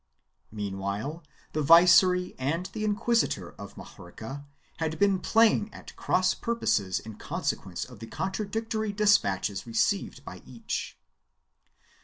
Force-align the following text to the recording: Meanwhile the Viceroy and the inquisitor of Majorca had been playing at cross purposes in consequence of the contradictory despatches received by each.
Meanwhile 0.51 1.21
the 1.53 1.61
Viceroy 1.61 2.33
and 2.39 2.65
the 2.73 2.83
inquisitor 2.83 3.51
of 3.61 3.77
Majorca 3.77 4.47
had 4.77 4.97
been 4.97 5.19
playing 5.19 5.71
at 5.71 5.95
cross 5.95 6.33
purposes 6.33 6.99
in 6.99 7.17
consequence 7.17 7.85
of 7.85 7.99
the 7.99 8.07
contradictory 8.07 8.93
despatches 8.93 9.67
received 9.67 10.25
by 10.25 10.41
each. 10.43 10.97